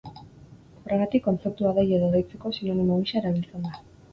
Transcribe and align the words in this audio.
Horregatik, 0.85 1.21
kontzeptua 1.27 1.75
dei 1.81 1.85
edo 1.99 2.09
deitzeko 2.17 2.53
sinonimo 2.59 2.99
gisa 3.05 3.21
erabiltzen 3.25 3.71
da. 3.71 3.79